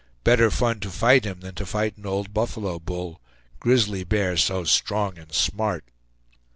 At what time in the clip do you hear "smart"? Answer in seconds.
5.31-5.85